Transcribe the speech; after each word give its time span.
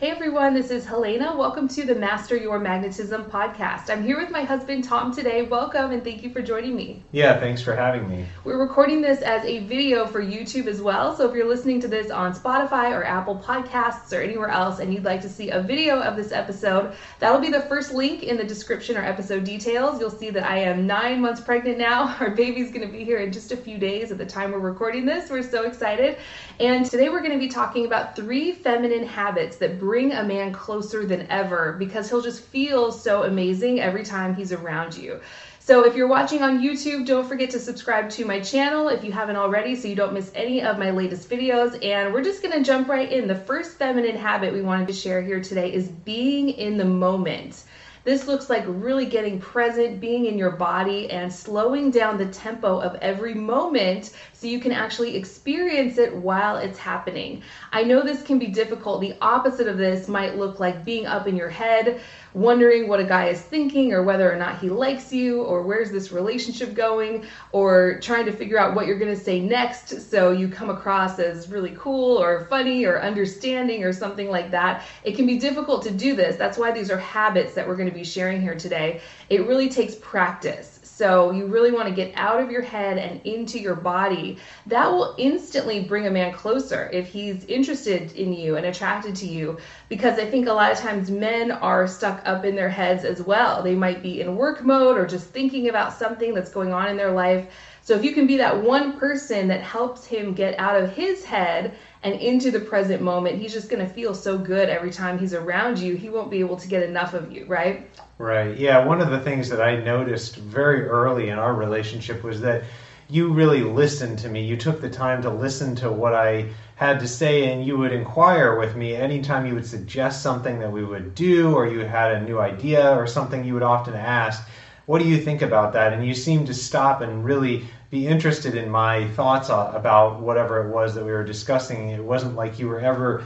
Hey 0.00 0.08
everyone, 0.08 0.54
this 0.54 0.70
is 0.70 0.86
Helena. 0.86 1.36
Welcome 1.36 1.68
to 1.68 1.84
the 1.84 1.94
Master 1.94 2.34
Your 2.34 2.58
Magnetism 2.58 3.26
podcast. 3.26 3.90
I'm 3.90 4.02
here 4.02 4.16
with 4.16 4.30
my 4.30 4.44
husband 4.44 4.82
Tom 4.82 5.14
today. 5.14 5.42
Welcome 5.42 5.90
and 5.90 6.02
thank 6.02 6.22
you 6.22 6.30
for 6.30 6.40
joining 6.40 6.74
me. 6.74 7.02
Yeah, 7.12 7.38
thanks 7.38 7.60
for 7.60 7.76
having 7.76 8.08
me. 8.08 8.24
We're 8.42 8.56
recording 8.56 9.02
this 9.02 9.20
as 9.20 9.44
a 9.44 9.58
video 9.66 10.06
for 10.06 10.22
YouTube 10.22 10.68
as 10.68 10.80
well. 10.80 11.14
So 11.14 11.28
if 11.28 11.36
you're 11.36 11.46
listening 11.46 11.82
to 11.82 11.88
this 11.88 12.10
on 12.10 12.32
Spotify 12.32 12.92
or 12.92 13.04
Apple 13.04 13.44
Podcasts 13.44 14.16
or 14.16 14.22
anywhere 14.22 14.48
else 14.48 14.78
and 14.78 14.90
you'd 14.94 15.04
like 15.04 15.20
to 15.20 15.28
see 15.28 15.50
a 15.50 15.60
video 15.60 16.00
of 16.00 16.16
this 16.16 16.32
episode, 16.32 16.96
that'll 17.18 17.38
be 17.38 17.50
the 17.50 17.60
first 17.60 17.92
link 17.92 18.22
in 18.22 18.38
the 18.38 18.44
description 18.44 18.96
or 18.96 19.04
episode 19.04 19.44
details. 19.44 20.00
You'll 20.00 20.08
see 20.08 20.30
that 20.30 20.44
I 20.44 20.60
am 20.60 20.86
nine 20.86 21.20
months 21.20 21.42
pregnant 21.42 21.76
now. 21.76 22.16
Our 22.20 22.30
baby's 22.30 22.72
going 22.72 22.86
to 22.86 22.90
be 22.90 23.04
here 23.04 23.18
in 23.18 23.32
just 23.32 23.52
a 23.52 23.56
few 23.58 23.76
days 23.76 24.10
at 24.10 24.16
the 24.16 24.24
time 24.24 24.52
we're 24.52 24.60
recording 24.60 25.04
this. 25.04 25.28
We're 25.28 25.42
so 25.42 25.64
excited. 25.64 26.16
And 26.58 26.86
today 26.86 27.10
we're 27.10 27.20
going 27.20 27.32
to 27.32 27.38
be 27.38 27.48
talking 27.48 27.84
about 27.84 28.16
three 28.16 28.52
feminine 28.52 29.06
habits 29.06 29.58
that 29.58 29.78
bring 29.90 30.12
a 30.12 30.22
man 30.22 30.52
closer 30.52 31.04
than 31.04 31.26
ever 31.30 31.72
because 31.72 32.08
he'll 32.08 32.22
just 32.22 32.44
feel 32.44 32.92
so 32.92 33.24
amazing 33.24 33.80
every 33.80 34.04
time 34.04 34.36
he's 34.36 34.52
around 34.52 34.96
you. 34.96 35.18
So 35.58 35.84
if 35.84 35.96
you're 35.96 36.06
watching 36.06 36.44
on 36.44 36.62
YouTube, 36.62 37.06
don't 37.06 37.26
forget 37.26 37.50
to 37.50 37.58
subscribe 37.58 38.08
to 38.10 38.24
my 38.24 38.38
channel 38.38 38.86
if 38.86 39.02
you 39.02 39.10
haven't 39.10 39.34
already 39.34 39.74
so 39.74 39.88
you 39.88 39.96
don't 39.96 40.12
miss 40.12 40.30
any 40.32 40.62
of 40.62 40.78
my 40.78 40.92
latest 40.92 41.28
videos. 41.28 41.84
And 41.84 42.14
we're 42.14 42.22
just 42.22 42.40
gonna 42.40 42.62
jump 42.62 42.88
right 42.88 43.10
in. 43.10 43.26
The 43.26 43.34
first 43.34 43.78
feminine 43.78 44.14
habit 44.14 44.52
we 44.52 44.62
wanted 44.62 44.86
to 44.86 44.94
share 44.94 45.22
here 45.22 45.40
today 45.40 45.72
is 45.72 45.88
being 45.88 46.50
in 46.50 46.76
the 46.76 46.84
moment. 46.84 47.64
This 48.02 48.26
looks 48.26 48.48
like 48.48 48.64
really 48.66 49.04
getting 49.04 49.38
present, 49.38 50.00
being 50.00 50.24
in 50.24 50.38
your 50.38 50.52
body, 50.52 51.10
and 51.10 51.32
slowing 51.32 51.90
down 51.90 52.16
the 52.16 52.26
tempo 52.26 52.80
of 52.80 52.94
every 52.96 53.34
moment 53.34 54.12
so 54.32 54.46
you 54.46 54.58
can 54.58 54.72
actually 54.72 55.16
experience 55.16 55.98
it 55.98 56.14
while 56.14 56.56
it's 56.56 56.78
happening. 56.78 57.42
I 57.72 57.82
know 57.84 58.02
this 58.02 58.22
can 58.22 58.38
be 58.38 58.46
difficult. 58.46 59.02
The 59.02 59.16
opposite 59.20 59.68
of 59.68 59.76
this 59.76 60.08
might 60.08 60.38
look 60.38 60.60
like 60.60 60.84
being 60.84 61.06
up 61.06 61.26
in 61.26 61.36
your 61.36 61.50
head, 61.50 62.00
wondering 62.34 62.88
what 62.88 63.00
a 63.00 63.04
guy 63.04 63.28
is 63.28 63.40
thinking 63.40 63.92
or 63.92 64.02
whether 64.02 64.32
or 64.32 64.36
not 64.36 64.58
he 64.58 64.68
likes 64.68 65.12
you 65.12 65.42
or 65.42 65.62
where's 65.62 65.90
this 65.90 66.12
relationship 66.12 66.74
going 66.74 67.26
or 67.52 67.98
trying 68.00 68.24
to 68.24 68.32
figure 68.32 68.58
out 68.58 68.74
what 68.74 68.86
you're 68.86 68.98
going 68.98 69.14
to 69.14 69.20
say 69.20 69.40
next 69.40 70.10
so 70.10 70.30
you 70.30 70.48
come 70.48 70.70
across 70.70 71.18
as 71.18 71.48
really 71.48 71.74
cool 71.78 72.16
or 72.16 72.44
funny 72.46 72.84
or 72.84 73.00
understanding 73.00 73.84
or 73.84 73.92
something 73.92 74.28
like 74.30 74.50
that. 74.50 74.84
It 75.04 75.16
can 75.16 75.26
be 75.26 75.38
difficult 75.38 75.82
to 75.84 75.90
do 75.90 76.14
this. 76.14 76.36
That's 76.36 76.58
why 76.58 76.72
these 76.72 76.90
are 76.90 76.98
habits 76.98 77.54
that 77.54 77.66
we're 77.66 77.76
going 77.76 77.88
to 77.88 77.94
be 77.94 78.04
sharing 78.04 78.40
here 78.40 78.56
today. 78.56 79.00
It 79.28 79.46
really 79.46 79.68
takes 79.68 79.94
practice. 79.96 80.79
So 81.00 81.30
you 81.30 81.46
really 81.46 81.72
want 81.72 81.88
to 81.88 81.94
get 81.94 82.12
out 82.14 82.42
of 82.42 82.50
your 82.50 82.60
head 82.60 82.98
and 82.98 83.22
into 83.24 83.58
your 83.58 83.74
body. 83.74 84.36
That 84.66 84.92
will 84.92 85.14
instantly 85.16 85.82
bring 85.82 86.06
a 86.06 86.10
man 86.10 86.30
closer 86.30 86.90
if 86.92 87.08
he's 87.08 87.42
interested 87.46 88.12
in 88.12 88.34
you 88.34 88.56
and 88.56 88.66
attracted 88.66 89.16
to 89.16 89.26
you. 89.26 89.56
Because 89.88 90.18
I 90.18 90.30
think 90.30 90.46
a 90.46 90.52
lot 90.52 90.70
of 90.70 90.76
times 90.76 91.10
men 91.10 91.52
are 91.52 91.88
stuck 91.88 92.20
up 92.26 92.44
in 92.44 92.54
their 92.54 92.68
heads 92.68 93.06
as 93.06 93.22
well. 93.22 93.62
They 93.62 93.74
might 93.74 94.02
be 94.02 94.20
in 94.20 94.36
work 94.36 94.62
mode 94.62 94.98
or 94.98 95.06
just 95.06 95.30
thinking 95.30 95.70
about 95.70 95.94
something 95.94 96.34
that's 96.34 96.52
going 96.52 96.74
on 96.74 96.88
in 96.88 96.98
their 96.98 97.12
life. 97.12 97.46
So 97.80 97.94
if 97.94 98.04
you 98.04 98.12
can 98.12 98.26
be 98.26 98.36
that 98.36 98.62
one 98.62 98.98
person 98.98 99.48
that 99.48 99.62
helps 99.62 100.04
him 100.04 100.34
get 100.34 100.58
out 100.58 100.80
of 100.80 100.92
his 100.92 101.24
head 101.24 101.74
and 102.02 102.14
into 102.14 102.50
the 102.50 102.60
present 102.60 103.02
moment, 103.02 103.40
he's 103.40 103.52
just 103.52 103.68
going 103.68 103.86
to 103.86 103.92
feel 103.92 104.14
so 104.14 104.38
good 104.38 104.68
every 104.68 104.90
time 104.90 105.18
he's 105.18 105.34
around 105.34 105.78
you. 105.78 105.96
He 105.96 106.08
won't 106.08 106.30
be 106.30 106.40
able 106.40 106.56
to 106.56 106.68
get 106.68 106.82
enough 106.82 107.12
of 107.14 107.30
you, 107.30 107.44
right? 107.44 107.90
Right. 108.18 108.56
Yeah. 108.56 108.84
One 108.84 109.00
of 109.00 109.10
the 109.10 109.20
things 109.20 109.48
that 109.50 109.60
I 109.60 109.76
noticed 109.76 110.36
very 110.36 110.86
early 110.86 111.28
in 111.28 111.38
our 111.38 111.54
relationship 111.54 112.22
was 112.22 112.40
that 112.40 112.64
you 113.08 113.32
really 113.32 113.62
listened 113.62 114.18
to 114.20 114.28
me. 114.28 114.44
You 114.44 114.56
took 114.56 114.80
the 114.80 114.88
time 114.88 115.20
to 115.22 115.30
listen 115.30 115.74
to 115.76 115.90
what 115.90 116.14
I 116.14 116.46
had 116.76 117.00
to 117.00 117.08
say, 117.08 117.52
and 117.52 117.66
you 117.66 117.76
would 117.76 117.92
inquire 117.92 118.58
with 118.58 118.76
me 118.76 118.94
anytime 118.94 119.44
you 119.44 119.54
would 119.54 119.66
suggest 119.66 120.22
something 120.22 120.60
that 120.60 120.70
we 120.70 120.84
would 120.84 121.14
do, 121.14 121.54
or 121.54 121.66
you 121.66 121.80
had 121.80 122.12
a 122.12 122.22
new 122.22 122.38
idea 122.38 122.96
or 122.96 123.06
something. 123.06 123.44
You 123.44 123.54
would 123.54 123.62
often 123.62 123.94
ask, 123.94 124.48
"What 124.86 125.02
do 125.02 125.08
you 125.08 125.18
think 125.18 125.42
about 125.42 125.72
that?" 125.72 125.92
And 125.92 126.06
you 126.06 126.14
seemed 126.14 126.46
to 126.46 126.54
stop 126.54 127.02
and 127.02 127.24
really 127.24 127.64
be 127.90 128.06
interested 128.06 128.54
in 128.54 128.70
my 128.70 129.08
thoughts 129.10 129.50
uh, 129.50 129.72
about 129.74 130.20
whatever 130.20 130.64
it 130.66 130.72
was 130.72 130.94
that 130.94 131.04
we 131.04 131.10
were 131.10 131.24
discussing. 131.24 131.88
It 131.90 132.02
wasn't 132.02 132.36
like 132.36 132.58
you 132.58 132.68
were 132.68 132.80
ever 132.80 133.24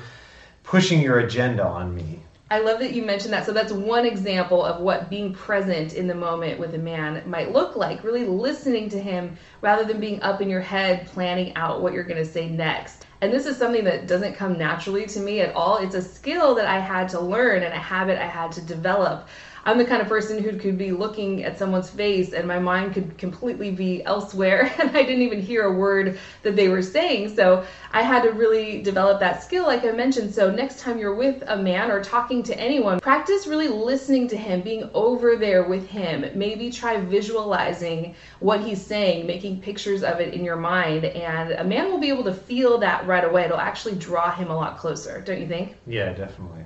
pushing 0.62 1.00
your 1.00 1.19
agenda 1.19 1.64
on 1.64 1.94
me. 1.94 2.20
I 2.50 2.60
love 2.60 2.78
that 2.80 2.92
you 2.92 3.02
mentioned 3.02 3.32
that. 3.32 3.47
So 3.47 3.52
that's 3.52 3.72
one 3.72 4.06
example 4.06 4.64
of 4.64 4.80
what 4.80 5.10
being 5.10 5.34
present 5.34 5.94
in 5.94 6.06
the 6.06 6.14
moment 6.14 6.58
with 6.58 6.75
a 6.75 6.78
man 6.78 7.22
might 7.28 7.52
look 7.52 7.75
like. 7.75 8.04
Really 8.04 8.26
listening 8.26 8.88
to 8.91 9.00
him 9.00 9.36
rather 9.60 9.84
than 9.84 9.98
being 9.98 10.22
up 10.22 10.41
in 10.41 10.48
your 10.48 10.60
head 10.60 11.06
planning 11.06 11.54
out 11.56 11.82
what 11.82 11.92
you're 11.92 12.04
going 12.04 12.22
to 12.22 12.31
say 12.31 12.48
next. 12.48 13.06
And 13.22 13.32
this 13.32 13.46
is 13.46 13.56
something 13.56 13.84
that 13.84 14.06
doesn't 14.06 14.34
come 14.34 14.58
naturally 14.58 15.06
to 15.06 15.20
me 15.20 15.41
at 15.41 15.54
all. 15.54 15.78
It's 15.78 15.94
a 15.94 16.02
skill 16.02 16.54
that 16.56 16.66
I 16.66 16.78
had 16.78 17.08
to 17.10 17.20
learn 17.20 17.62
and 17.62 17.72
a 17.72 17.78
habit 17.78 18.19
I 18.19 18.26
had 18.26 18.52
to 18.52 18.60
develop. 18.60 19.28
I'm 19.66 19.78
the 19.78 19.84
kind 19.84 20.02
of 20.02 20.08
person 20.08 20.42
who 20.42 20.58
could 20.58 20.76
be 20.76 20.92
looking 20.92 21.42
at 21.42 21.58
someone's 21.58 21.88
face 21.88 22.34
and 22.34 22.47
my 22.47 22.58
mind 22.58 22.92
could 22.92 23.16
completely 23.16 23.70
be 23.70 24.04
elsewhere 24.04 24.72
and 24.78 24.91
I 24.91 25.02
didn't 25.02 25.22
even 25.22 25.41
hear 25.41 25.64
a 25.64 25.72
word 25.72 26.19
that 26.42 26.54
they 26.54 26.69
were 26.69 26.82
saying. 26.82 27.34
So 27.34 27.64
I 27.91 28.02
had 28.02 28.22
to 28.25 28.30
really 28.30 28.82
develop 28.82 29.20
that 29.20 29.42
skill, 29.42 29.66
like 29.66 29.84
I 29.84 29.92
mentioned. 29.92 30.34
So 30.34 30.50
next 30.50 30.80
time 30.80 30.98
you're 30.98 31.14
with 31.14 31.42
a 31.47 31.56
man 31.56 31.91
or 31.91 32.04
talking 32.04 32.42
to 32.44 32.58
anyone, 32.58 33.00
practice 33.00 33.47
really 33.47 33.69
listening 33.69 34.28
to 34.28 34.36
him, 34.36 34.60
being 34.60 34.91
over 34.92 35.36
there 35.36 35.64
with 35.64 35.86
him. 35.88 36.26
Maybe 36.34 36.70
try 36.70 37.00
visualizing 37.00 38.14
what 38.41 38.60
he's 38.60 38.84
saying, 38.84 39.26
making 39.26 39.62
pictures 39.62 40.02
of 40.02 40.20
it 40.20 40.34
in 40.34 40.44
your 40.44 40.56
mind. 40.56 41.06
And 41.06 41.52
a 41.52 41.64
man 41.64 41.91
will 41.91 42.00
be 42.00 42.10
able 42.10 42.25
to 42.25 42.34
feel 42.34 42.78
that 42.78 43.06
right 43.06 43.25
away. 43.25 43.44
It'll 43.44 43.58
actually 43.58 43.94
draw 43.94 44.31
him 44.31 44.50
a 44.50 44.56
lot 44.56 44.76
closer, 44.76 45.22
don't 45.22 45.41
you 45.41 45.48
think? 45.48 45.76
Yeah, 45.86 46.12
definitely. 46.12 46.63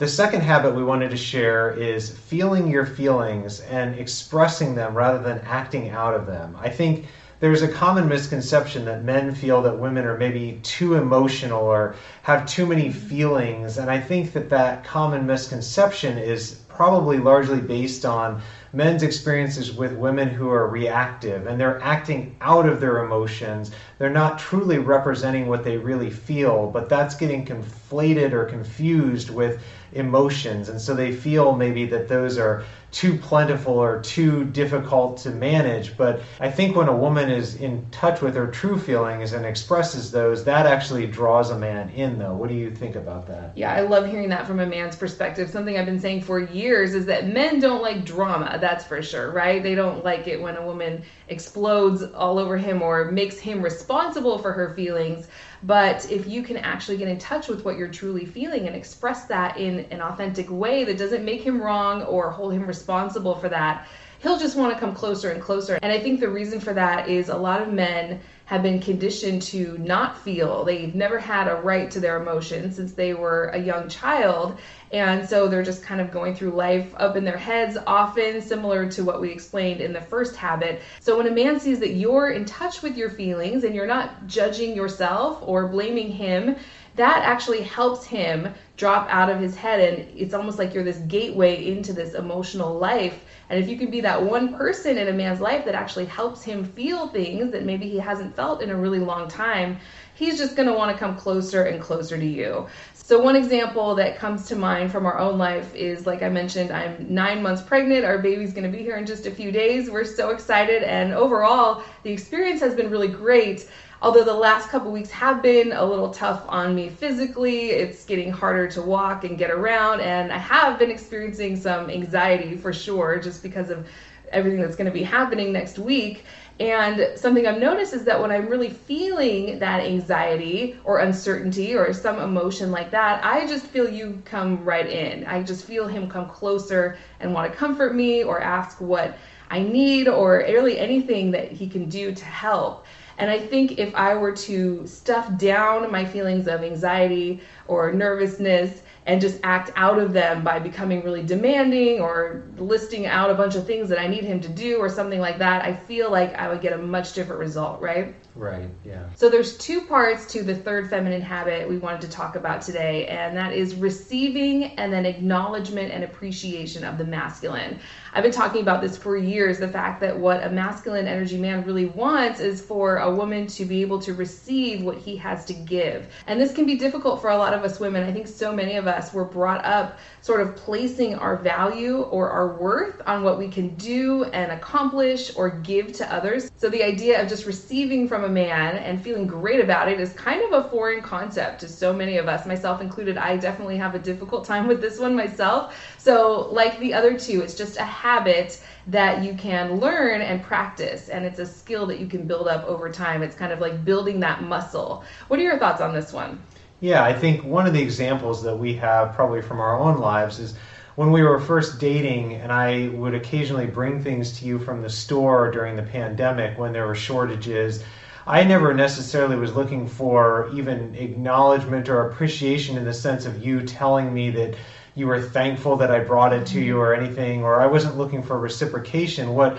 The 0.00 0.08
second 0.08 0.40
habit 0.40 0.74
we 0.74 0.82
wanted 0.82 1.10
to 1.10 1.16
share 1.18 1.72
is 1.72 2.08
feeling 2.08 2.68
your 2.68 2.86
feelings 2.86 3.60
and 3.60 3.94
expressing 3.98 4.74
them 4.74 4.94
rather 4.94 5.18
than 5.18 5.40
acting 5.40 5.90
out 5.90 6.14
of 6.14 6.24
them. 6.24 6.56
I 6.58 6.70
think 6.70 7.04
there's 7.40 7.60
a 7.60 7.68
common 7.68 8.08
misconception 8.08 8.86
that 8.86 9.04
men 9.04 9.34
feel 9.34 9.60
that 9.60 9.78
women 9.78 10.06
are 10.06 10.16
maybe 10.16 10.58
too 10.62 10.94
emotional 10.94 11.62
or 11.62 11.96
have 12.22 12.46
too 12.46 12.64
many 12.64 12.90
feelings, 12.90 13.76
and 13.76 13.90
I 13.90 14.00
think 14.00 14.32
that 14.32 14.48
that 14.48 14.84
common 14.84 15.26
misconception 15.26 16.16
is 16.16 16.62
probably 16.68 17.18
largely 17.18 17.60
based 17.60 18.06
on 18.06 18.40
men's 18.72 19.02
experiences 19.02 19.72
with 19.72 19.92
women 19.92 20.28
who 20.28 20.48
are 20.48 20.68
reactive 20.68 21.46
and 21.46 21.60
they're 21.60 21.80
acting 21.80 22.36
out 22.40 22.68
of 22.68 22.80
their 22.80 23.04
emotions. 23.04 23.72
They're 23.98 24.10
not 24.10 24.38
truly 24.38 24.78
representing 24.78 25.46
what 25.46 25.64
they 25.64 25.76
really 25.76 26.10
feel, 26.10 26.70
but 26.70 26.88
that's 26.88 27.14
getting 27.14 27.44
conflated 27.44 28.32
or 28.32 28.44
confused 28.44 29.30
with 29.30 29.60
emotions. 29.92 30.68
And 30.68 30.80
so 30.80 30.94
they 30.94 31.12
feel 31.12 31.54
maybe 31.54 31.84
that 31.86 32.08
those 32.08 32.38
are 32.38 32.64
too 32.92 33.16
plentiful 33.18 33.74
or 33.74 34.00
too 34.00 34.44
difficult 34.46 35.18
to 35.18 35.30
manage. 35.30 35.96
But 35.96 36.20
I 36.40 36.50
think 36.50 36.74
when 36.76 36.88
a 36.88 36.96
woman 36.96 37.30
is 37.30 37.56
in 37.56 37.86
touch 37.90 38.20
with 38.20 38.34
her 38.34 38.48
true 38.48 38.78
feelings 38.78 39.32
and 39.32 39.46
expresses 39.46 40.10
those, 40.10 40.44
that 40.44 40.66
actually 40.66 41.06
draws 41.06 41.50
a 41.50 41.58
man 41.58 41.90
in, 41.90 42.18
though. 42.18 42.34
What 42.34 42.48
do 42.48 42.54
you 42.54 42.70
think 42.70 42.96
about 42.96 43.26
that? 43.28 43.52
Yeah, 43.56 43.72
I 43.72 43.82
love 43.82 44.06
hearing 44.06 44.28
that 44.30 44.46
from 44.46 44.60
a 44.60 44.66
man's 44.66 44.96
perspective. 44.96 45.50
Something 45.50 45.78
I've 45.78 45.86
been 45.86 46.00
saying 46.00 46.22
for 46.22 46.40
years 46.40 46.94
is 46.94 47.06
that 47.06 47.28
men 47.28 47.60
don't 47.60 47.82
like 47.82 48.04
drama, 48.04 48.58
that's 48.60 48.84
for 48.84 49.02
sure, 49.02 49.32
right? 49.32 49.62
They 49.62 49.74
don't 49.74 50.04
like 50.04 50.28
it 50.28 50.40
when 50.40 50.56
a 50.56 50.62
woman 50.64 51.02
explodes 51.28 52.02
all 52.02 52.38
over 52.38 52.56
him 52.56 52.82
or 52.82 53.10
makes 53.10 53.38
him 53.38 53.62
responsible 53.62 54.38
for 54.38 54.52
her 54.52 54.74
feelings. 54.74 55.28
But 55.62 56.10
if 56.10 56.26
you 56.26 56.42
can 56.42 56.56
actually 56.58 56.96
get 56.96 57.08
in 57.08 57.18
touch 57.18 57.48
with 57.48 57.64
what 57.64 57.76
you're 57.76 57.88
truly 57.88 58.24
feeling 58.24 58.66
and 58.66 58.76
express 58.76 59.24
that 59.26 59.56
in 59.58 59.80
an 59.90 60.00
authentic 60.00 60.50
way 60.50 60.84
that 60.84 60.98
doesn't 60.98 61.24
make 61.24 61.42
him 61.42 61.60
wrong 61.60 62.02
or 62.02 62.30
hold 62.30 62.52
him 62.52 62.66
responsible 62.66 63.34
for 63.34 63.48
that, 63.48 63.86
he'll 64.20 64.38
just 64.38 64.56
want 64.56 64.72
to 64.72 64.78
come 64.78 64.94
closer 64.94 65.30
and 65.30 65.42
closer. 65.42 65.78
And 65.82 65.92
I 65.92 65.98
think 65.98 66.20
the 66.20 66.28
reason 66.28 66.60
for 66.60 66.72
that 66.74 67.08
is 67.08 67.28
a 67.28 67.36
lot 67.36 67.60
of 67.60 67.72
men 67.72 68.20
have 68.50 68.64
been 68.64 68.80
conditioned 68.80 69.40
to 69.40 69.78
not 69.78 70.18
feel. 70.18 70.64
They've 70.64 70.92
never 70.92 71.20
had 71.20 71.46
a 71.46 71.54
right 71.54 71.88
to 71.92 72.00
their 72.00 72.20
emotions 72.20 72.74
since 72.74 72.90
they 72.90 73.14
were 73.14 73.44
a 73.50 73.58
young 73.60 73.88
child. 73.88 74.58
And 74.90 75.28
so 75.28 75.46
they're 75.46 75.62
just 75.62 75.84
kind 75.84 76.00
of 76.00 76.10
going 76.10 76.34
through 76.34 76.50
life 76.50 76.92
up 76.96 77.14
in 77.14 77.24
their 77.24 77.38
heads, 77.38 77.78
often 77.86 78.42
similar 78.42 78.90
to 78.90 79.04
what 79.04 79.20
we 79.20 79.30
explained 79.30 79.80
in 79.80 79.92
the 79.92 80.00
first 80.00 80.34
habit. 80.34 80.82
So 80.98 81.16
when 81.16 81.28
a 81.28 81.30
man 81.30 81.60
sees 81.60 81.78
that 81.78 81.90
you're 81.90 82.30
in 82.30 82.44
touch 82.44 82.82
with 82.82 82.96
your 82.96 83.10
feelings 83.10 83.62
and 83.62 83.72
you're 83.72 83.86
not 83.86 84.26
judging 84.26 84.74
yourself 84.74 85.38
or 85.42 85.68
blaming 85.68 86.10
him, 86.10 86.56
that 86.96 87.22
actually 87.22 87.62
helps 87.62 88.04
him 88.04 88.52
drop 88.76 89.06
out 89.10 89.30
of 89.30 89.38
his 89.38 89.54
head 89.54 89.78
and 89.78 90.18
it's 90.18 90.34
almost 90.34 90.58
like 90.58 90.74
you're 90.74 90.82
this 90.82 90.98
gateway 90.98 91.64
into 91.70 91.92
this 91.92 92.14
emotional 92.14 92.76
life 92.76 93.24
and 93.50 93.58
if 93.58 93.68
you 93.68 93.76
can 93.76 93.90
be 93.90 94.00
that 94.02 94.22
one 94.22 94.54
person 94.54 94.96
in 94.96 95.08
a 95.08 95.12
man's 95.12 95.40
life 95.40 95.64
that 95.64 95.74
actually 95.74 96.06
helps 96.06 96.42
him 96.42 96.64
feel 96.64 97.08
things 97.08 97.50
that 97.50 97.64
maybe 97.64 97.88
he 97.88 97.98
hasn't 97.98 98.34
felt 98.40 98.62
in 98.62 98.70
a 98.70 98.76
really 98.76 98.98
long 98.98 99.28
time 99.28 99.78
he's 100.14 100.38
just 100.38 100.56
going 100.56 100.66
to 100.66 100.72
want 100.72 100.90
to 100.90 100.98
come 100.98 101.14
closer 101.14 101.64
and 101.64 101.78
closer 101.80 102.16
to 102.16 102.24
you. 102.24 102.66
So 102.94 103.20
one 103.20 103.36
example 103.36 103.94
that 103.96 104.16
comes 104.16 104.46
to 104.48 104.56
mind 104.56 104.90
from 104.90 105.04
our 105.04 105.18
own 105.18 105.36
life 105.36 105.74
is 105.74 106.06
like 106.06 106.22
i 106.22 106.28
mentioned 106.28 106.70
i'm 106.70 106.94
nine 107.22 107.42
months 107.42 107.60
pregnant 107.60 108.04
our 108.04 108.18
baby's 108.18 108.52
going 108.54 108.70
to 108.70 108.74
be 108.74 108.82
here 108.82 108.96
in 108.96 109.04
just 109.04 109.26
a 109.26 109.30
few 109.30 109.50
days. 109.52 109.90
We're 109.90 110.04
so 110.04 110.30
excited 110.30 110.82
and 110.84 111.12
overall 111.12 111.82
the 112.02 112.12
experience 112.12 112.60
has 112.60 112.74
been 112.74 112.90
really 112.90 113.08
great. 113.08 113.68
Although 114.02 114.24
the 114.24 114.40
last 114.48 114.70
couple 114.70 114.90
weeks 114.90 115.10
have 115.10 115.42
been 115.42 115.72
a 115.72 115.84
little 115.84 116.10
tough 116.10 116.42
on 116.48 116.74
me 116.74 116.88
physically, 116.88 117.72
it's 117.82 118.06
getting 118.06 118.30
harder 118.30 118.66
to 118.68 118.80
walk 118.80 119.24
and 119.24 119.36
get 119.36 119.50
around, 119.50 120.00
and 120.00 120.32
I 120.32 120.38
have 120.38 120.78
been 120.78 120.90
experiencing 120.90 121.54
some 121.54 121.90
anxiety 121.90 122.56
for 122.56 122.72
sure, 122.72 123.18
just 123.18 123.42
because 123.42 123.68
of 123.68 123.86
everything 124.32 124.60
that's 124.60 124.76
going 124.76 124.86
to 124.86 124.92
be 124.92 125.02
happening 125.02 125.52
next 125.52 125.78
week. 125.78 126.24
And 126.60 127.18
something 127.18 127.46
I've 127.46 127.58
noticed 127.58 127.94
is 127.94 128.04
that 128.04 128.20
when 128.20 128.30
I'm 128.30 128.46
really 128.46 128.68
feeling 128.68 129.58
that 129.60 129.80
anxiety 129.80 130.76
or 130.84 130.98
uncertainty 130.98 131.74
or 131.74 131.90
some 131.94 132.18
emotion 132.18 132.70
like 132.70 132.90
that, 132.90 133.24
I 133.24 133.46
just 133.46 133.64
feel 133.64 133.88
you 133.88 134.20
come 134.26 134.62
right 134.62 134.86
in. 134.86 135.26
I 135.26 135.42
just 135.42 135.64
feel 135.64 135.88
him 135.88 136.10
come 136.10 136.28
closer 136.28 136.98
and 137.18 137.32
want 137.32 137.50
to 137.50 137.58
comfort 137.58 137.94
me 137.94 138.24
or 138.24 138.42
ask 138.42 138.78
what 138.78 139.16
I 139.50 139.60
need 139.60 140.06
or 140.06 140.44
really 140.46 140.78
anything 140.78 141.30
that 141.30 141.50
he 141.50 141.66
can 141.66 141.88
do 141.88 142.14
to 142.14 142.24
help. 142.26 142.84
And 143.16 143.30
I 143.30 143.38
think 143.38 143.78
if 143.78 143.94
I 143.94 144.14
were 144.14 144.32
to 144.32 144.86
stuff 144.86 145.34
down 145.38 145.90
my 145.90 146.04
feelings 146.04 146.46
of 146.46 146.62
anxiety 146.62 147.40
or 147.68 147.90
nervousness 147.90 148.82
and 149.06 149.20
just 149.20 149.40
act 149.42 149.70
out 149.76 149.98
of 149.98 150.12
them 150.12 150.44
by 150.44 150.58
becoming 150.58 151.02
really 151.02 151.22
demanding 151.22 152.00
or 152.00 152.44
listing 152.58 153.06
out 153.06 153.30
a 153.30 153.34
bunch 153.34 153.54
of 153.54 153.66
things 153.66 153.88
that 153.88 153.98
I 153.98 154.06
need 154.06 154.24
him 154.24 154.40
to 154.40 154.48
do 154.48 154.78
or 154.78 154.88
something 154.88 155.20
like 155.20 155.38
that, 155.38 155.64
I 155.64 155.74
feel 155.74 156.10
like 156.10 156.34
I 156.34 156.48
would 156.48 156.60
get 156.60 156.72
a 156.72 156.78
much 156.78 157.14
different 157.14 157.40
result, 157.40 157.80
right? 157.80 158.14
Right, 158.36 158.68
yeah. 158.84 159.08
So 159.16 159.28
there's 159.28 159.56
two 159.58 159.80
parts 159.82 160.26
to 160.32 160.42
the 160.42 160.54
third 160.54 160.88
feminine 160.88 161.20
habit 161.20 161.68
we 161.68 161.78
wanted 161.78 162.02
to 162.02 162.08
talk 162.08 162.36
about 162.36 162.62
today, 162.62 163.06
and 163.06 163.36
that 163.36 163.52
is 163.52 163.74
receiving 163.74 164.64
and 164.78 164.92
then 164.92 165.04
acknowledgement 165.04 165.92
and 165.92 166.04
appreciation 166.04 166.84
of 166.84 166.96
the 166.96 167.04
masculine. 167.04 167.80
I've 168.12 168.22
been 168.22 168.32
talking 168.32 168.62
about 168.62 168.80
this 168.82 168.96
for 168.96 169.16
years 169.16 169.58
the 169.58 169.68
fact 169.68 170.00
that 170.00 170.18
what 170.18 170.44
a 170.44 170.50
masculine 170.50 171.06
energy 171.06 171.38
man 171.38 171.64
really 171.64 171.86
wants 171.86 172.40
is 172.40 172.60
for 172.60 172.98
a 172.98 173.14
woman 173.14 173.46
to 173.48 173.64
be 173.64 173.82
able 173.82 174.00
to 174.00 174.14
receive 174.14 174.82
what 174.82 174.98
he 174.98 175.16
has 175.16 175.44
to 175.46 175.52
give. 175.52 176.12
And 176.26 176.40
this 176.40 176.52
can 176.52 176.66
be 176.66 176.76
difficult 176.76 177.20
for 177.20 177.30
a 177.30 177.36
lot 177.36 177.54
of 177.54 177.64
us 177.64 177.80
women. 177.80 178.02
I 178.02 178.12
think 178.12 178.26
so 178.26 178.52
many 178.52 178.76
of 178.76 178.86
us 178.86 178.89
were 179.12 179.24
brought 179.24 179.64
up 179.64 179.98
sort 180.20 180.40
of 180.40 180.54
placing 180.56 181.14
our 181.14 181.36
value 181.36 182.02
or 182.02 182.30
our 182.30 182.56
worth 182.56 183.00
on 183.06 183.22
what 183.22 183.38
we 183.38 183.48
can 183.48 183.74
do 183.76 184.24
and 184.24 184.52
accomplish 184.52 185.34
or 185.36 185.50
give 185.50 185.92
to 185.92 186.12
others. 186.12 186.50
So 186.56 186.68
the 186.68 186.82
idea 186.82 187.22
of 187.22 187.28
just 187.28 187.46
receiving 187.46 188.06
from 188.06 188.24
a 188.24 188.28
man 188.28 188.76
and 188.76 189.02
feeling 189.02 189.26
great 189.26 189.60
about 189.60 189.88
it 189.88 190.00
is 190.00 190.12
kind 190.12 190.42
of 190.42 190.64
a 190.64 190.68
foreign 190.68 191.02
concept 191.02 191.60
to 191.60 191.68
so 191.68 191.92
many 191.92 192.18
of 192.18 192.28
us, 192.28 192.46
myself 192.46 192.80
included. 192.80 193.16
I 193.16 193.36
definitely 193.36 193.78
have 193.78 193.94
a 193.94 193.98
difficult 193.98 194.44
time 194.44 194.66
with 194.66 194.80
this 194.80 194.98
one 194.98 195.16
myself. 195.16 195.74
So, 195.98 196.48
like 196.50 196.78
the 196.78 196.94
other 196.94 197.18
two, 197.18 197.40
it's 197.40 197.54
just 197.54 197.78
a 197.78 197.84
habit 197.84 198.62
that 198.86 199.22
you 199.22 199.34
can 199.34 199.78
learn 199.80 200.20
and 200.20 200.42
practice, 200.42 201.08
and 201.08 201.24
it's 201.24 201.38
a 201.38 201.46
skill 201.46 201.86
that 201.86 202.00
you 202.00 202.06
can 202.06 202.26
build 202.26 202.48
up 202.48 202.64
over 202.64 202.90
time. 202.90 203.22
It's 203.22 203.36
kind 203.36 203.52
of 203.52 203.60
like 203.60 203.84
building 203.84 204.20
that 204.20 204.42
muscle. 204.42 205.04
What 205.28 205.38
are 205.38 205.42
your 205.42 205.58
thoughts 205.58 205.80
on 205.80 205.94
this 205.94 206.12
one? 206.12 206.40
Yeah, 206.80 207.04
I 207.04 207.12
think 207.12 207.44
one 207.44 207.66
of 207.66 207.74
the 207.74 207.82
examples 207.82 208.42
that 208.44 208.56
we 208.56 208.74
have 208.76 209.14
probably 209.14 209.42
from 209.42 209.60
our 209.60 209.78
own 209.78 209.98
lives 209.98 210.38
is 210.38 210.54
when 210.96 211.12
we 211.12 211.22
were 211.22 211.38
first 211.38 211.78
dating, 211.78 212.34
and 212.34 212.50
I 212.50 212.88
would 212.88 213.14
occasionally 213.14 213.66
bring 213.66 214.02
things 214.02 214.38
to 214.38 214.46
you 214.46 214.58
from 214.58 214.82
the 214.82 214.88
store 214.88 215.50
during 215.50 215.76
the 215.76 215.82
pandemic 215.82 216.58
when 216.58 216.72
there 216.72 216.86
were 216.86 216.94
shortages. 216.94 217.84
I 218.26 218.44
never 218.44 218.72
necessarily 218.72 219.36
was 219.36 219.54
looking 219.54 219.88
for 219.88 220.50
even 220.54 220.94
acknowledgement 220.94 221.88
or 221.88 222.08
appreciation 222.08 222.76
in 222.76 222.84
the 222.84 222.94
sense 222.94 223.26
of 223.26 223.44
you 223.44 223.62
telling 223.62 224.12
me 224.12 224.30
that 224.30 224.56
you 224.94 225.06
were 225.06 225.20
thankful 225.20 225.76
that 225.76 225.90
I 225.90 226.00
brought 226.00 226.32
it 226.32 226.46
to 226.48 226.60
you 226.60 226.74
mm-hmm. 226.74 226.82
or 226.82 226.94
anything, 226.94 227.44
or 227.44 227.60
I 227.60 227.66
wasn't 227.66 227.96
looking 227.96 228.22
for 228.22 228.38
reciprocation. 228.38 229.34
What 229.34 229.58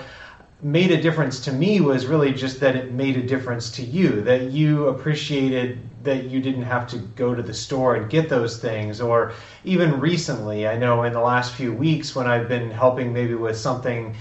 made 0.63 0.91
a 0.91 1.01
difference 1.01 1.39
to 1.39 1.51
me 1.51 1.81
was 1.81 2.05
really 2.05 2.31
just 2.31 2.59
that 2.59 2.75
it 2.75 2.91
made 2.91 3.17
a 3.17 3.23
difference 3.23 3.71
to 3.71 3.83
you, 3.83 4.21
that 4.21 4.51
you 4.51 4.87
appreciated 4.87 5.79
that 6.03 6.25
you 6.25 6.41
didn't 6.41 6.63
have 6.63 6.87
to 6.87 6.97
go 6.97 7.33
to 7.33 7.41
the 7.41 7.53
store 7.53 7.95
and 7.95 8.09
get 8.09 8.29
those 8.29 8.59
things. 8.59 9.01
Or 9.01 9.33
even 9.63 9.99
recently, 9.99 10.67
I 10.67 10.77
know 10.77 11.03
in 11.03 11.13
the 11.13 11.21
last 11.21 11.53
few 11.53 11.73
weeks 11.73 12.15
when 12.15 12.27
I've 12.27 12.47
been 12.47 12.69
helping 12.69 13.11
maybe 13.13 13.35
with 13.35 13.57
something 13.57 14.15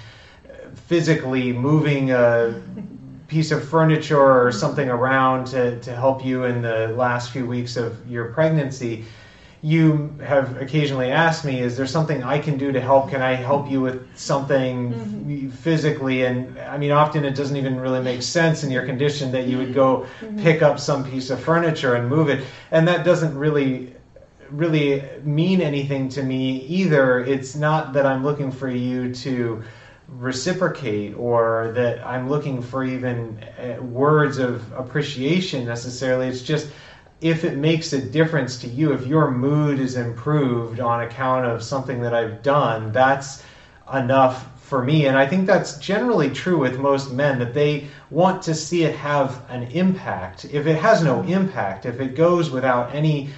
physically 0.74 1.52
moving 1.52 2.10
a 2.10 2.62
piece 3.28 3.50
of 3.50 3.66
furniture 3.66 4.18
or 4.18 4.50
something 4.50 4.88
around 4.88 5.46
to, 5.46 5.78
to 5.80 5.94
help 5.94 6.24
you 6.24 6.44
in 6.44 6.62
the 6.62 6.88
last 6.88 7.30
few 7.30 7.46
weeks 7.46 7.76
of 7.76 8.08
your 8.10 8.32
pregnancy 8.32 9.04
you 9.62 10.14
have 10.24 10.56
occasionally 10.60 11.10
asked 11.10 11.44
me, 11.44 11.60
is 11.60 11.76
there 11.76 11.86
something 11.86 12.22
I 12.22 12.38
can 12.38 12.56
do 12.56 12.72
to 12.72 12.80
help? 12.80 13.10
Can 13.10 13.20
I 13.20 13.34
help 13.34 13.70
you 13.70 13.80
with 13.82 14.16
something 14.16 14.92
mm-hmm. 14.92 15.48
physically? 15.50 16.24
And 16.24 16.58
I 16.58 16.78
mean, 16.78 16.92
often 16.92 17.24
it 17.24 17.34
doesn't 17.34 17.56
even 17.56 17.78
really 17.78 18.02
make 18.02 18.22
sense 18.22 18.64
in 18.64 18.70
your 18.70 18.86
condition 18.86 19.32
that 19.32 19.46
you 19.46 19.58
would 19.58 19.74
go 19.74 20.06
mm-hmm. 20.20 20.42
pick 20.42 20.62
up 20.62 20.80
some 20.80 21.04
piece 21.04 21.28
of 21.28 21.42
furniture 21.42 21.94
and 21.94 22.08
move 22.08 22.30
it. 22.30 22.44
And 22.70 22.88
that 22.88 23.04
doesn't 23.04 23.36
really 23.36 23.94
really 24.50 25.04
mean 25.22 25.60
anything 25.60 26.08
to 26.08 26.22
me 26.22 26.62
either. 26.62 27.20
It's 27.20 27.54
not 27.54 27.92
that 27.92 28.04
I'm 28.04 28.24
looking 28.24 28.50
for 28.50 28.68
you 28.68 29.14
to 29.14 29.62
reciprocate 30.08 31.14
or 31.16 31.72
that 31.76 32.04
I'm 32.04 32.28
looking 32.28 32.60
for 32.60 32.82
even 32.82 33.38
uh, 33.58 33.80
words 33.80 34.38
of 34.38 34.72
appreciation 34.72 35.64
necessarily. 35.64 36.26
It's 36.26 36.42
just 36.42 36.68
if 37.20 37.44
it 37.44 37.56
makes 37.58 37.92
a 37.92 38.00
difference 38.00 38.58
to 38.60 38.68
you, 38.68 38.92
if 38.92 39.06
your 39.06 39.30
mood 39.30 39.78
is 39.78 39.96
improved 39.96 40.80
on 40.80 41.02
account 41.02 41.46
of 41.46 41.62
something 41.62 42.00
that 42.00 42.14
I've 42.14 42.42
done, 42.42 42.92
that's 42.92 43.42
enough 43.92 44.46
for 44.62 44.82
me. 44.82 45.06
And 45.06 45.16
I 45.16 45.26
think 45.26 45.46
that's 45.46 45.78
generally 45.78 46.30
true 46.30 46.58
with 46.58 46.78
most 46.78 47.12
men 47.12 47.38
that 47.40 47.52
they 47.52 47.88
want 48.08 48.42
to 48.42 48.54
see 48.54 48.84
it 48.84 48.94
have 48.94 49.42
an 49.50 49.64
impact. 49.64 50.46
If 50.46 50.66
it 50.66 50.76
has 50.76 51.02
no 51.02 51.22
impact, 51.22 51.86
if 51.86 52.00
it 52.00 52.14
goes 52.14 52.50
without 52.50 52.94
any 52.94 53.30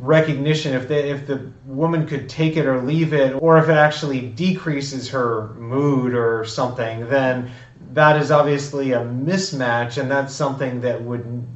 recognition, 0.00 0.74
if 0.74 0.88
the, 0.88 1.08
if 1.08 1.26
the 1.26 1.50
woman 1.64 2.06
could 2.06 2.28
take 2.28 2.56
it 2.56 2.66
or 2.66 2.82
leave 2.82 3.14
it, 3.14 3.40
or 3.40 3.58
if 3.58 3.68
it 3.68 3.76
actually 3.76 4.20
decreases 4.20 5.08
her 5.08 5.54
mood 5.54 6.12
or 6.12 6.44
something, 6.44 7.08
then 7.08 7.50
that 7.92 8.20
is 8.20 8.32
obviously 8.32 8.92
a 8.92 9.00
mismatch, 9.00 9.98
and 9.98 10.10
that's 10.10 10.34
something 10.34 10.80
that 10.80 11.00
would 11.00 11.46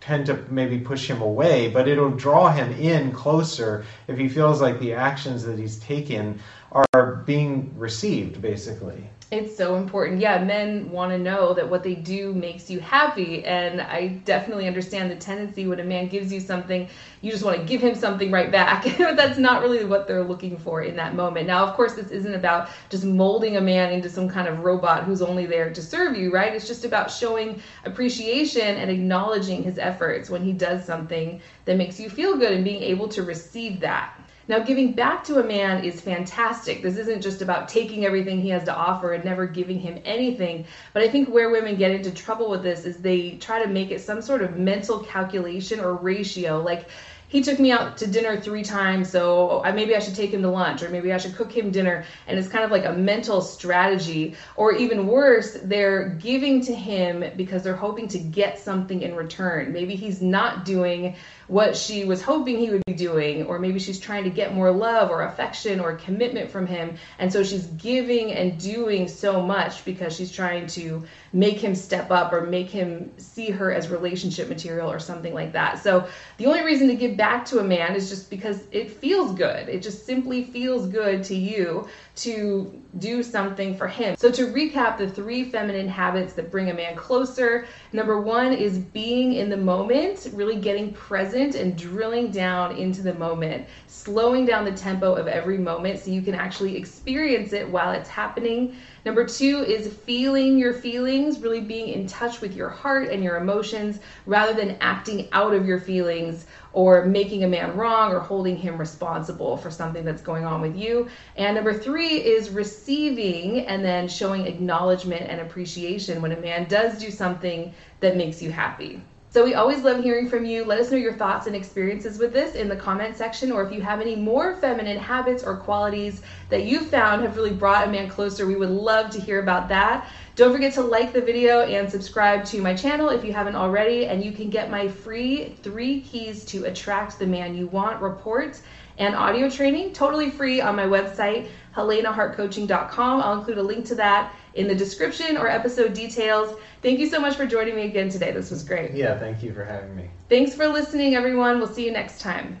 tend 0.00 0.26
to 0.26 0.34
maybe 0.48 0.78
push 0.78 1.08
him 1.08 1.20
away, 1.20 1.68
but 1.68 1.86
it'll 1.86 2.10
draw 2.10 2.50
him 2.50 2.72
in 2.72 3.12
closer 3.12 3.84
if 4.08 4.18
he 4.18 4.28
feels 4.28 4.60
like 4.60 4.78
the 4.80 4.94
actions 4.94 5.44
that 5.44 5.58
he's 5.58 5.78
taken 5.78 6.40
are 6.72 7.22
being 7.26 7.72
received, 7.76 8.40
basically. 8.40 9.04
It's 9.32 9.56
so 9.56 9.76
important. 9.76 10.18
Yeah, 10.18 10.42
men 10.42 10.90
want 10.90 11.12
to 11.12 11.18
know 11.18 11.54
that 11.54 11.70
what 11.70 11.84
they 11.84 11.94
do 11.94 12.34
makes 12.34 12.68
you 12.68 12.80
happy. 12.80 13.44
And 13.44 13.80
I 13.80 14.08
definitely 14.24 14.66
understand 14.66 15.08
the 15.08 15.14
tendency 15.14 15.68
when 15.68 15.78
a 15.78 15.84
man 15.84 16.08
gives 16.08 16.32
you 16.32 16.40
something, 16.40 16.88
you 17.20 17.30
just 17.30 17.44
want 17.44 17.58
to 17.58 17.64
give 17.64 17.80
him 17.80 17.94
something 17.94 18.32
right 18.32 18.50
back. 18.50 18.82
but 18.98 19.16
that's 19.16 19.38
not 19.38 19.62
really 19.62 19.84
what 19.84 20.08
they're 20.08 20.24
looking 20.24 20.58
for 20.58 20.82
in 20.82 20.96
that 20.96 21.14
moment. 21.14 21.46
Now, 21.46 21.64
of 21.64 21.76
course, 21.76 21.94
this 21.94 22.10
isn't 22.10 22.34
about 22.34 22.70
just 22.88 23.04
molding 23.04 23.56
a 23.56 23.60
man 23.60 23.92
into 23.92 24.10
some 24.10 24.28
kind 24.28 24.48
of 24.48 24.64
robot 24.64 25.04
who's 25.04 25.22
only 25.22 25.46
there 25.46 25.72
to 25.72 25.80
serve 25.80 26.16
you, 26.16 26.32
right? 26.32 26.52
It's 26.52 26.66
just 26.66 26.84
about 26.84 27.08
showing 27.08 27.62
appreciation 27.84 28.78
and 28.78 28.90
acknowledging 28.90 29.62
his 29.62 29.78
efforts 29.78 30.28
when 30.28 30.42
he 30.42 30.52
does 30.52 30.84
something 30.84 31.40
that 31.66 31.76
makes 31.76 32.00
you 32.00 32.10
feel 32.10 32.36
good 32.36 32.52
and 32.52 32.64
being 32.64 32.82
able 32.82 33.06
to 33.06 33.22
receive 33.22 33.78
that. 33.78 34.12
Now, 34.50 34.58
giving 34.58 34.94
back 34.94 35.22
to 35.26 35.38
a 35.38 35.44
man 35.44 35.84
is 35.84 36.00
fantastic. 36.00 36.82
This 36.82 36.96
isn't 36.96 37.22
just 37.22 37.40
about 37.40 37.68
taking 37.68 38.04
everything 38.04 38.40
he 38.40 38.48
has 38.48 38.64
to 38.64 38.74
offer 38.74 39.12
and 39.12 39.24
never 39.24 39.46
giving 39.46 39.78
him 39.78 40.00
anything. 40.04 40.66
But 40.92 41.04
I 41.04 41.08
think 41.08 41.28
where 41.28 41.50
women 41.50 41.76
get 41.76 41.92
into 41.92 42.10
trouble 42.10 42.50
with 42.50 42.64
this 42.64 42.84
is 42.84 42.96
they 42.96 43.36
try 43.36 43.62
to 43.62 43.68
make 43.68 43.92
it 43.92 44.00
some 44.00 44.20
sort 44.20 44.42
of 44.42 44.58
mental 44.58 45.04
calculation 45.04 45.78
or 45.78 45.94
ratio. 45.94 46.60
Like, 46.60 46.88
he 47.30 47.42
took 47.42 47.60
me 47.60 47.70
out 47.70 47.96
to 47.98 48.08
dinner 48.08 48.40
three 48.40 48.64
times, 48.64 49.08
so 49.08 49.62
I, 49.64 49.70
maybe 49.70 49.94
I 49.94 50.00
should 50.00 50.16
take 50.16 50.32
him 50.32 50.42
to 50.42 50.50
lunch, 50.50 50.82
or 50.82 50.88
maybe 50.88 51.12
I 51.12 51.18
should 51.18 51.36
cook 51.36 51.56
him 51.56 51.70
dinner. 51.70 52.04
And 52.26 52.36
it's 52.36 52.48
kind 52.48 52.64
of 52.64 52.72
like 52.72 52.84
a 52.84 52.92
mental 52.92 53.40
strategy. 53.40 54.34
Or 54.56 54.74
even 54.74 55.06
worse, 55.06 55.56
they're 55.62 56.08
giving 56.08 56.60
to 56.62 56.74
him 56.74 57.24
because 57.36 57.62
they're 57.62 57.76
hoping 57.76 58.08
to 58.08 58.18
get 58.18 58.58
something 58.58 59.02
in 59.02 59.14
return. 59.14 59.72
Maybe 59.72 59.94
he's 59.94 60.20
not 60.20 60.64
doing 60.64 61.14
what 61.46 61.76
she 61.76 62.04
was 62.04 62.22
hoping 62.22 62.58
he 62.58 62.70
would 62.70 62.82
be 62.86 62.94
doing, 62.94 63.44
or 63.46 63.58
maybe 63.58 63.78
she's 63.78 63.98
trying 63.98 64.24
to 64.24 64.30
get 64.30 64.54
more 64.54 64.70
love 64.70 65.10
or 65.10 65.22
affection 65.22 65.80
or 65.80 65.94
commitment 65.96 66.50
from 66.50 66.66
him. 66.66 66.96
And 67.18 67.32
so 67.32 67.44
she's 67.44 67.66
giving 67.66 68.32
and 68.32 68.58
doing 68.58 69.06
so 69.06 69.40
much 69.40 69.84
because 69.84 70.16
she's 70.16 70.32
trying 70.32 70.66
to 70.68 71.04
make 71.32 71.58
him 71.58 71.74
step 71.74 72.10
up 72.10 72.32
or 72.32 72.42
make 72.42 72.70
him 72.70 73.12
see 73.18 73.50
her 73.50 73.72
as 73.72 73.88
relationship 73.88 74.48
material 74.48 74.90
or 74.90 74.98
something 74.98 75.34
like 75.34 75.52
that. 75.52 75.82
So 75.82 76.08
the 76.36 76.46
only 76.46 76.64
reason 76.64 76.88
to 76.88 76.94
give 76.94 77.16
back 77.20 77.44
to 77.44 77.58
a 77.58 77.62
man 77.62 77.94
is 77.94 78.08
just 78.08 78.30
because 78.30 78.64
it 78.72 78.90
feels 78.90 79.34
good. 79.34 79.68
It 79.68 79.82
just 79.82 80.06
simply 80.06 80.42
feels 80.42 80.86
good 80.86 81.22
to 81.24 81.34
you 81.34 81.86
to 82.16 82.82
do 82.98 83.22
something 83.22 83.76
for 83.76 83.86
him. 83.86 84.16
So, 84.16 84.30
to 84.32 84.46
recap 84.46 84.98
the 84.98 85.08
three 85.08 85.44
feminine 85.44 85.88
habits 85.88 86.32
that 86.34 86.50
bring 86.50 86.70
a 86.70 86.74
man 86.74 86.96
closer 86.96 87.66
number 87.92 88.20
one 88.20 88.52
is 88.52 88.78
being 88.78 89.34
in 89.34 89.48
the 89.48 89.56
moment, 89.56 90.28
really 90.32 90.56
getting 90.56 90.92
present 90.92 91.54
and 91.54 91.76
drilling 91.76 92.30
down 92.30 92.76
into 92.76 93.02
the 93.02 93.14
moment, 93.14 93.66
slowing 93.86 94.44
down 94.44 94.64
the 94.64 94.72
tempo 94.72 95.14
of 95.14 95.28
every 95.28 95.58
moment 95.58 96.00
so 96.00 96.10
you 96.10 96.22
can 96.22 96.34
actually 96.34 96.76
experience 96.76 97.52
it 97.52 97.68
while 97.68 97.92
it's 97.92 98.08
happening. 98.08 98.76
Number 99.04 99.26
two 99.26 99.64
is 99.66 99.92
feeling 99.92 100.58
your 100.58 100.74
feelings, 100.74 101.40
really 101.40 101.60
being 101.60 101.88
in 101.88 102.06
touch 102.06 102.40
with 102.40 102.54
your 102.54 102.68
heart 102.68 103.08
and 103.08 103.22
your 103.24 103.36
emotions 103.36 104.00
rather 104.26 104.52
than 104.52 104.76
acting 104.80 105.28
out 105.32 105.54
of 105.54 105.66
your 105.66 105.80
feelings 105.80 106.46
or 106.72 107.04
making 107.04 107.42
a 107.44 107.48
man 107.48 107.76
wrong 107.76 108.12
or 108.12 108.20
holding 108.20 108.56
him 108.56 108.78
responsible 108.78 109.56
for 109.56 109.70
something 109.70 110.04
that's 110.04 110.22
going 110.22 110.44
on 110.44 110.60
with 110.60 110.76
you. 110.76 111.08
And 111.36 111.54
number 111.56 111.72
three 111.72 112.16
is 112.16 112.50
receiving 112.50 112.79
and 112.88 113.84
then 113.84 114.08
showing 114.08 114.46
acknowledgement 114.46 115.22
and 115.22 115.40
appreciation 115.40 116.20
when 116.20 116.32
a 116.32 116.40
man 116.40 116.66
does 116.68 116.98
do 116.98 117.10
something 117.10 117.72
that 118.00 118.16
makes 118.16 118.42
you 118.42 118.50
happy. 118.50 119.00
So 119.32 119.44
we 119.44 119.54
always 119.54 119.84
love 119.84 120.02
hearing 120.02 120.28
from 120.28 120.44
you. 120.44 120.64
Let 120.64 120.80
us 120.80 120.90
know 120.90 120.96
your 120.96 121.12
thoughts 121.12 121.46
and 121.46 121.54
experiences 121.54 122.18
with 122.18 122.32
this 122.32 122.56
in 122.56 122.68
the 122.68 122.74
comment 122.74 123.16
section, 123.16 123.52
or 123.52 123.64
if 123.64 123.72
you 123.72 123.80
have 123.80 124.00
any 124.00 124.16
more 124.16 124.56
feminine 124.56 124.98
habits 124.98 125.44
or 125.44 125.56
qualities 125.56 126.22
that 126.48 126.64
you 126.64 126.80
found 126.80 127.22
have 127.22 127.36
really 127.36 127.52
brought 127.52 127.86
a 127.86 127.90
man 127.90 128.08
closer, 128.08 128.44
we 128.44 128.56
would 128.56 128.70
love 128.70 129.08
to 129.10 129.20
hear 129.20 129.40
about 129.40 129.68
that. 129.68 130.10
Don't 130.36 130.52
forget 130.52 130.72
to 130.74 130.82
like 130.82 131.12
the 131.12 131.20
video 131.20 131.62
and 131.62 131.90
subscribe 131.90 132.44
to 132.46 132.60
my 132.60 132.74
channel 132.74 133.08
if 133.08 133.24
you 133.24 133.32
haven't 133.32 133.56
already, 133.56 134.06
and 134.06 134.24
you 134.24 134.32
can 134.32 134.50
get 134.50 134.70
my 134.70 134.88
free 134.88 135.56
three 135.62 136.00
keys 136.00 136.44
to 136.46 136.64
attract 136.64 137.18
the 137.18 137.26
man 137.26 137.54
you 137.54 137.66
want 137.66 138.00
report 138.00 138.60
and 138.98 139.14
audio 139.16 139.48
training 139.48 139.92
totally 139.92 140.30
free 140.30 140.60
on 140.60 140.76
my 140.76 140.84
website, 140.84 141.48
helenahartcoaching.com. 141.74 143.20
I'll 143.20 143.38
include 143.38 143.58
a 143.58 143.62
link 143.62 143.86
to 143.86 143.94
that 143.96 144.34
in 144.54 144.68
the 144.68 144.74
description 144.74 145.36
or 145.36 145.48
episode 145.48 145.94
details. 145.94 146.58
Thank 146.82 147.00
you 147.00 147.08
so 147.08 147.18
much 147.18 147.36
for 147.36 147.46
joining 147.46 147.76
me 147.76 147.82
again 147.86 148.10
today. 148.10 148.30
This 148.30 148.50
was 148.50 148.62
great. 148.62 148.92
Yeah, 148.92 149.18
thank 149.18 149.42
you 149.42 149.54
for 149.54 149.64
having 149.64 149.96
me. 149.96 150.10
Thanks 150.28 150.54
for 150.54 150.68
listening, 150.68 151.14
everyone. 151.14 151.58
We'll 151.58 151.68
see 151.68 151.86
you 151.86 151.92
next 151.92 152.20
time. 152.20 152.60